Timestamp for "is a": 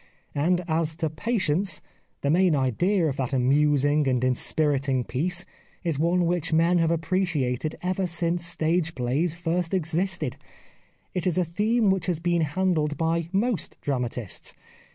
11.27-11.45